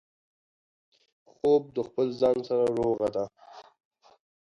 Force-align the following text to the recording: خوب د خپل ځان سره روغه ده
خوب 1.31 1.63
د 1.75 1.77
خپل 1.87 2.07
ځان 2.21 2.37
سره 2.47 2.65
روغه 2.79 3.07
ده 3.15 3.25